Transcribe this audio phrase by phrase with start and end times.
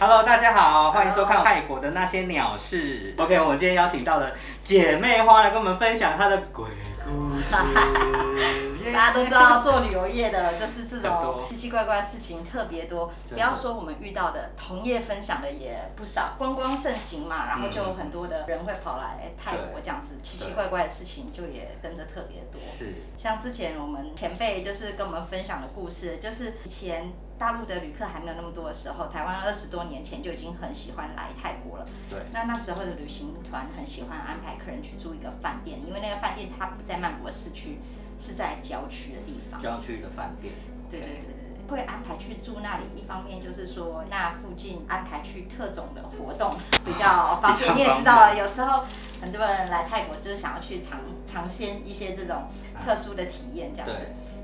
[0.00, 3.14] Hello，大家好，欢迎收看泰国的那些鸟事。
[3.18, 4.32] OK，我今天邀请到了
[4.64, 6.64] 姐妹花来跟我们分享她的鬼
[7.04, 7.44] 故事。
[8.94, 13.12] 大家都知道做旅游业的，就是这很种奇奇怪怪的事情特别多。
[13.28, 16.32] 不要说我们遇到的，同业分享的也不少。
[16.38, 22.58] 观光盛行嘛，然后就有很多的人会跑来泰国对这样子，奇奇怪怪的事情就也跟着特别多。
[22.58, 31.86] 是，像之前我们前辈就是跟我们分享的故事，就是以前大陆的旅客还没有那么多的时候，台湾二十多年前就已经很喜欢来泰国了。
[32.10, 37.78] 对，那那时候的旅行团很喜欢安排客人去住一个饭店，因为那个饭店它不在曼谷的市区，
[38.20, 39.58] 是在郊区的地方。
[39.58, 40.52] 郊区的饭店。
[40.90, 41.32] 对对对对
[41.66, 42.84] 对，会安排去住那里。
[42.94, 46.52] 一方面就是说，那附近安排去特种的活动
[46.84, 47.74] 比较方便。
[47.74, 48.84] 你也知道， 有时候
[49.22, 52.50] 很多人来泰国就是想要去尝尝鲜一些这种
[52.84, 53.96] 特殊的体验，这样子。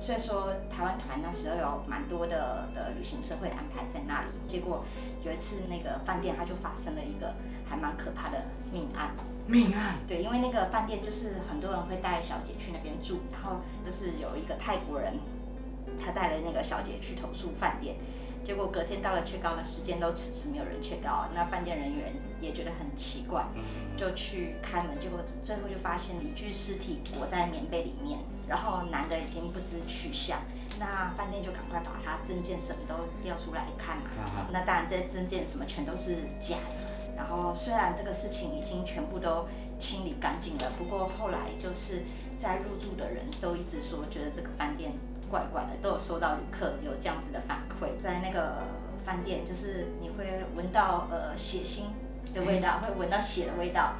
[0.00, 4.28] 对，所以说，台湾团那时候有蛮多的的旅行社会安排在那里。
[4.46, 4.82] 结果
[5.22, 7.34] 有一次那个饭店它就发生了一个
[7.68, 9.10] 还蛮可怕的命案。
[9.46, 9.96] 命案。
[10.08, 15.18] 对，因为那个饭店就是很多人会带小姐去那边住，然后就是有一个泰国人，
[16.02, 17.96] 他带了那个小姐去投诉饭店，
[18.44, 23.62] 结果隔天到了缺高的时间都迟迟没有人缺高，那饭店人员也觉得很奇怪，嗯，
[23.96, 28.18] 就去开门，结果最后就发现一具尸体裹在棉被里面，
[28.48, 30.40] 然后男的已经不知去向，
[30.78, 36.90] 那饭店就赶快把他证件什么都调出来看嘛，啊那当然这些证件什么全都是假的。
[37.16, 39.46] 然后虽然这个事情已经全部都
[39.78, 42.02] 清理干净了，不过后来就是
[42.38, 44.92] 在入住的人都一直说觉得这个饭店
[45.30, 48.64] 怪怪的，都有收到旅客有这样子的反馈，在那个
[49.04, 51.84] 饭店就是你会闻到呃血腥
[52.34, 53.94] 的味道，会闻到血的味道，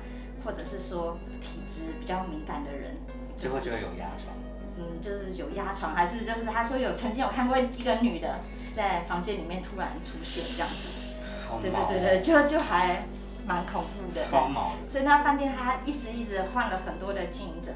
[0.45, 2.97] 或者是说体质比较敏感的人，
[3.37, 4.35] 就会觉得有压床。
[4.77, 8.39] 嗯，就是有压床，还是就是他说有曾经有看过一个女的
[8.75, 11.17] 在房间里面突然出现这样子，
[11.61, 13.05] 对对对对，就就还
[13.47, 14.25] 蛮恐怖的。
[14.31, 14.89] 超毛的。
[14.89, 17.73] 所以那饭店他一直一直换了很多的经营者，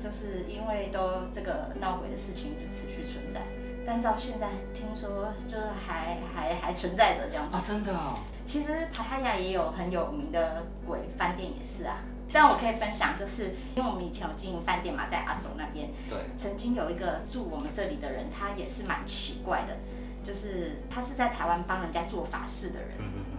[0.00, 2.89] 就是因为都这个闹鬼的事情一直
[3.90, 7.56] 但是到现在听说就是还还还存在着这样子。
[7.56, 8.20] 啊，真的哦。
[8.46, 11.96] 其实帕塔亚也有很有名的鬼饭店也是啊，
[12.32, 19.76] 但我可以分享，就是因为我们以前有经营饭店嘛，在阿首那边，对，曾经有一个住我们这里的人，他也是蛮奇怪的，
[20.22, 22.90] 就是他是在台湾帮人家做法事的人，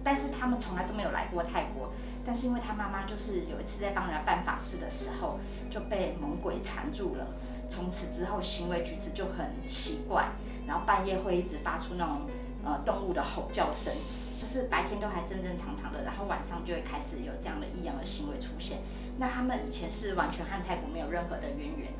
[0.03, 1.93] 但是他们从来都没有来过泰国。
[2.25, 5.39] 但是因为他妈妈就是有一次在帮人家办法事的时候，
[5.69, 7.25] 就被猛鬼缠住了，
[7.71, 10.27] 从此之后行为举止就很奇怪，
[10.67, 12.27] 然后半夜会一直发出那种
[12.65, 13.93] 呃动物的吼叫声，
[14.37, 18.79] 就是白天都还正正常常的，然后晚上就会开始有这样的异样的行为出现。
[19.17, 21.93] 那他们以前是完全和泰国没有任何的渊源，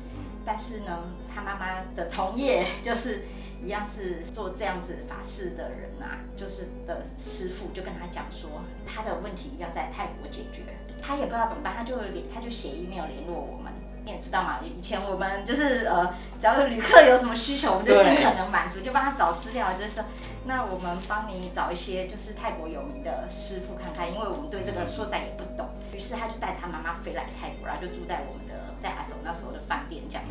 [0.44, 3.22] 但是呢，他妈妈的同业 就是
[3.62, 8.50] 一样是做这样子法事的人啊，就是的师傅就跟他讲说，
[8.86, 13.71] 他的问题要在泰国解决，他也不知道怎么办，他就联他就写 email 联络我们。
[14.04, 20.04] 你也知道嘛，以前我们就是呃，只要有旅客有什么需求，我们就尽可能满足，就帮他找资料，就是说，
[20.44, 25.68] 那我们帮你找一些就是泰国有名的师傅看看，因为我们对这个说实在也不懂。
[25.94, 30.24] 于是他就带他妈妈飞来泰国，然后就住在我们的在阿首那时候的饭店这样。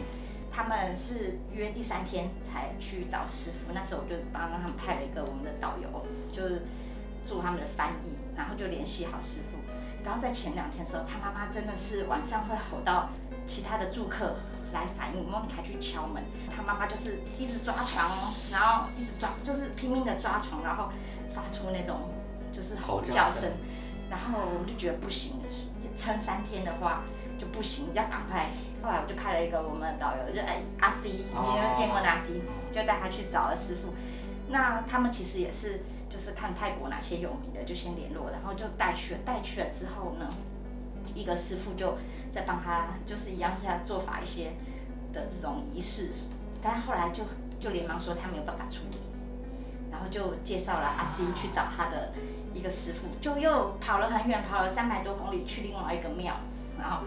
[0.53, 6.64] 他们是约第三天才去找师傅，那时候我就帮他们派了一个我们的导游，就是
[7.24, 9.58] 做他们的翻译，然后就联系好师傅。
[10.03, 13.08] 然后在前两天的时候，他妈妈真的是晚上会吼到
[13.47, 14.35] 其他的住客
[14.74, 16.24] 来反映，莫妮卡去敲门，
[16.56, 20.90] 他妈妈就是一直抓床哦，然后一直抓，就是拼命的抓床，然后
[21.34, 22.09] 发出那种
[22.52, 23.52] 就是吼叫声，
[24.09, 25.35] 然后我们就觉得不行，
[25.97, 27.03] 撑三天的话
[27.38, 28.50] 就不行，要赶快。
[28.81, 32.41] 后来我就派了一个我们的导游，就哎阿 C，你有见过阿 C，
[32.72, 33.94] 就带他去找了师傅。
[34.47, 39.19] 那他们其实也是就是看泰国哪些有名的就先联络，然后就带去了。
[39.23, 40.28] 带去了之后呢，
[41.13, 41.97] 一个师傅就
[42.33, 44.53] 在帮他就是一样是做法一些
[45.13, 46.11] 的这种仪式，
[46.61, 47.23] 但是后来就
[47.59, 48.97] 就连忙说他没有办法处理，
[49.91, 52.13] 然后就介绍了阿 C 去找他的
[52.53, 56.35] 一个师傅，就又跑了很远，跑了三百多公里去另外一个庙，
[56.79, 57.03] 然后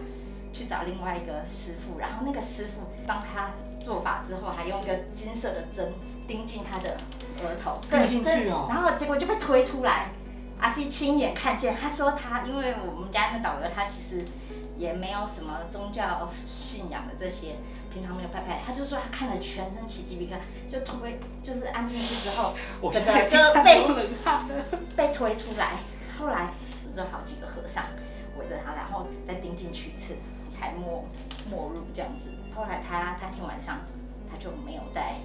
[0.53, 5.91] 去找另外一个师傅，然后那个师傅帮他做法之后，还用一个金色的针
[6.27, 6.97] 钉进他的
[7.43, 10.11] 额头，钉进去哦然后结果就被推出来。
[10.59, 14.25] 阿 C 亲眼看见，他说他因为我们家那导游他其实
[14.77, 17.55] 也没有什么宗教信仰的这些，
[17.93, 23.85] 平常没有拜拜，他就说他看了全身起鸡皮疙瘩，就推就是按进去之后， 我整个就就被。
[24.95, 25.79] 被推出来，
[26.17, 26.49] 后来
[26.85, 27.83] 就是有好几个和尚
[28.39, 30.15] 围着他，然后再钉进去一次，
[30.49, 31.03] 才没
[31.49, 32.29] 没入这样子。
[32.55, 33.79] 后来他他天晚上
[34.31, 35.15] 他就没有再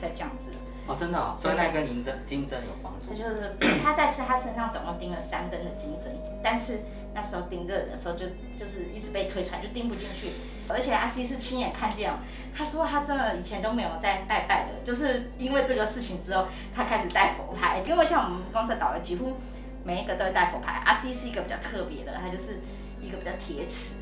[0.00, 0.56] 再这样子，
[0.88, 3.10] 哦，真的哦，所以那根银针金针有帮助。
[3.10, 3.52] 他就是
[3.84, 6.80] 他在他身上总共钉了三根的金针，但是
[7.14, 8.26] 那时候钉着的时候就
[8.56, 10.30] 就是一直被推出来，就钉不进去。
[10.66, 12.16] 而且阿西是亲眼看见哦，
[12.56, 17.82] 他说他真的以前都没有在拜拜的，就是因为这个事情之后，他开始带佛牌。
[17.86, 19.36] 因为像我们公司的导游几乎
[19.84, 22.60] 每一个都会带佛牌，阿西是一个比较特别的，他就是
[23.00, 23.96] 一个比较铁齿。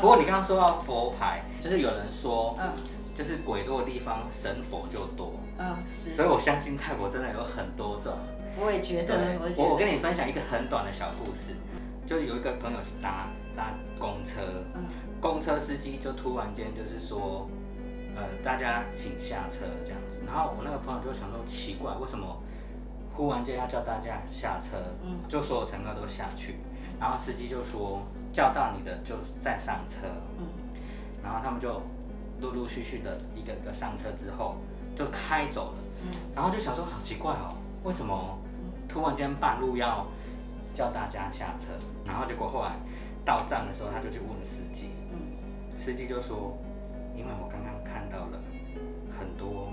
[0.00, 2.72] 不过你刚刚说到佛牌，就是有人说，嗯
[3.20, 8.16] 就是鬼多的地方神佛就多，嗯是，所以我相信泰国真的有很多种。
[8.58, 11.54] 我也觉得，我也，觉得我我跟你分享一个很短的小故事，
[12.06, 14.40] 就有一个朋友去搭搭公车，
[14.74, 14.84] 嗯
[15.20, 17.46] 公车司机就突然间就是说，
[18.16, 20.22] 呃，大家请下车这样子。
[20.26, 22.42] 然后我那个朋友就想说，奇怪，为什么
[23.12, 24.78] 忽然间要叫大家下车？
[25.04, 26.54] 嗯就所有乘客都下去，
[26.98, 28.00] 然后司机就说，
[28.32, 30.06] 叫到你的就再上车。
[30.38, 30.46] 嗯
[31.22, 31.82] 然后他们就
[32.40, 34.56] 陆陆续续的一个个上车之后
[34.96, 35.78] 就开走了。
[36.02, 37.54] 嗯然后就想说，好奇怪哦，
[37.84, 38.38] 为什么
[38.88, 40.06] 突然间半路要
[40.72, 41.66] 叫大家下车？
[42.06, 42.72] 然后结果后来
[43.24, 45.36] 到站的时候，他就去问司机，嗯
[45.78, 46.56] 司机就说，
[47.14, 48.40] 因为我刚刚看到了
[49.18, 49.72] 很多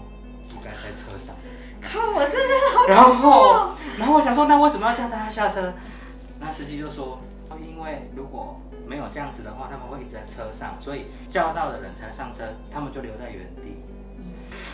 [0.49, 1.33] 不该在车上。
[1.81, 5.73] 靠，我真的好然后哦，然后我想说，那为什么要叫大家下车？
[6.39, 7.19] 那司机就说，
[7.61, 13.83] 因为如果没有这样子的话，他们会一直在车上，所以叫到的人才上车，他们就留在原地。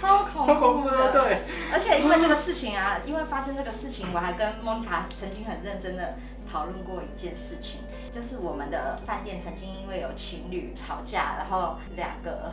[0.01, 1.39] 超恐超恐怖的，对。
[1.71, 6.15] 而且因为这个事情啊，因为发生这个事情，我还跟莫妮卡曾经很认真的
[6.51, 7.81] 讨论过一件事情，
[8.11, 12.51] 就是我们的饭店曾经因为有情侣吵架，然后两个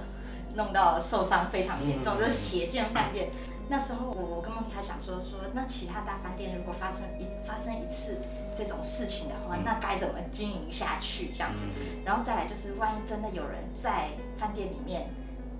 [0.54, 3.30] 弄到受伤非常严重，嗯就是血溅饭店。
[3.70, 8.18] 那时候我我跟莫妮卡想说说，那其他大饭店如果发生一发生一次
[8.58, 11.62] 这种事情的话，嗯那该怎么经营下去这样子？
[11.64, 15.08] 嗯然后再来就是，万一真的有人在饭店里面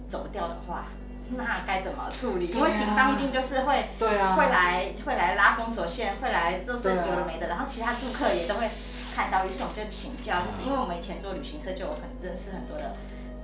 [0.08, 0.86] 走掉的话，
[1.30, 2.48] 那该怎么处理？
[2.48, 8.68] 因为警方一定就是会对啊，会来会来拉封锁线，会来就是有的没的，然后其他住客也都会
[9.14, 12.96] 看到，于是我们就请教，就是因为我们以前做旅行社就有很认识很多的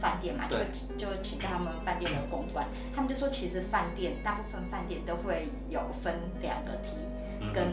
[0.06, 0.56] 饭店嘛，就
[0.96, 2.64] 就请教他们饭店的公关，
[2.94, 7.02] 他们就说其实饭店大部分饭店都会有分两个梯，
[7.40, 7.66] 嗯跟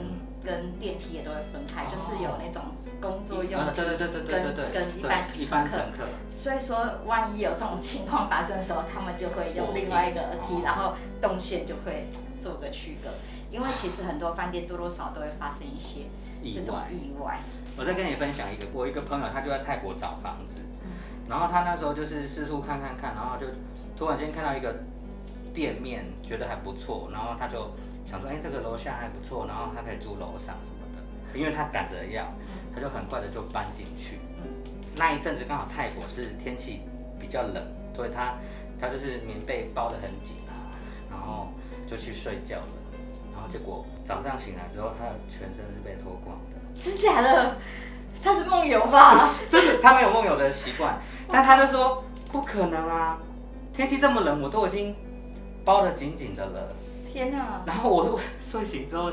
[0.44, 2.64] 跟电梯也都会分开，就是有那种
[3.00, 6.06] 工作用呃梯对对对对对跟跟一般一般乘客。
[6.34, 12.08] 所以说，万一有这种情况发生的时候，他们就会用另外一个梯，然后动线就会
[12.42, 13.12] 做个区隔。
[13.52, 16.10] 因为其实很多饭店多多少少都会发生一些
[16.42, 16.88] 意这种外。
[16.90, 17.38] 意外。
[17.78, 20.62] 我再跟你分享一个，我一个朋友他就在泰国找房子，
[21.28, 23.48] 然后他那时候就是四处看看看，然后就
[23.98, 24.76] 突然间看到一个
[25.54, 27.72] 店面，觉得还不错，然后他就
[28.06, 32.26] 想说，哎、这个楼下还不错，然后他可以住楼上什么的，因为他赶着要，
[32.74, 34.20] 他就很快的就搬进去。
[34.96, 36.82] 那一阵子刚好泰国是天气
[37.20, 37.64] 比较冷，
[37.96, 38.36] 所以他
[38.80, 40.70] 他就是棉被包得很紧啊，
[41.10, 41.48] 然后
[41.88, 42.74] 就去睡觉了，
[43.34, 46.82] 然后结果早上醒来之后，他的全身是被脱光的。
[46.82, 47.56] 真假的？
[48.24, 49.30] 他是梦游吧？
[49.52, 50.98] 真的，他没有梦游的习惯，
[51.32, 53.18] 但他就说不可能啊，
[53.74, 54.96] 天气这么冷，我都已经
[55.66, 56.70] 包得紧紧的了。
[57.12, 57.62] 天哪！
[57.66, 59.12] 然后我睡醒之后，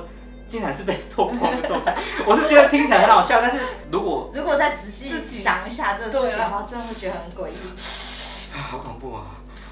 [0.49, 1.95] 竟然是被脱光的状态，
[2.27, 3.59] 我是觉得听起来很好笑，但是
[3.91, 8.51] 如果如果再仔细想一下这个事情的话，真的会觉得很诡异。
[8.53, 9.27] 好恐怖啊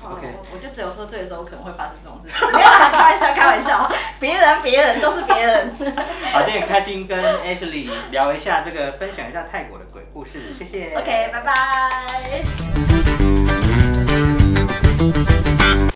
[0.05, 2.37] ！OK，哦我就只有喝醉的时候可能会发生这种事情。
[2.53, 3.91] 没有啦，开玩笑，开玩笑。
[4.21, 5.71] 别人，别人都是别人。
[6.33, 10.95] 好，今天很开心跟 Ashley 聊一下这个，分享一下泰国的鬼故事，谢谢。
[10.97, 12.88] OK，拜拜。